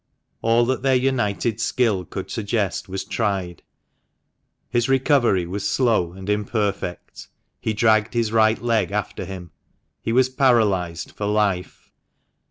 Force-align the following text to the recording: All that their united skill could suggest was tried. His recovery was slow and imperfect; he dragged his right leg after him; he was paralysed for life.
All 0.41 0.65
that 0.65 0.81
their 0.81 0.95
united 0.95 1.59
skill 1.61 2.05
could 2.05 2.31
suggest 2.31 2.89
was 2.89 3.03
tried. 3.03 3.61
His 4.71 4.89
recovery 4.89 5.45
was 5.45 5.69
slow 5.69 6.13
and 6.13 6.27
imperfect; 6.27 7.27
he 7.59 7.73
dragged 7.75 8.15
his 8.15 8.31
right 8.31 8.59
leg 8.59 8.91
after 8.91 9.25
him; 9.25 9.51
he 10.01 10.11
was 10.11 10.27
paralysed 10.27 11.11
for 11.11 11.27
life. 11.27 11.91